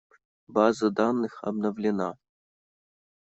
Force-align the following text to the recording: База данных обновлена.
База 0.47 0.89
данных 0.89 1.33
обновлена. 1.43 2.09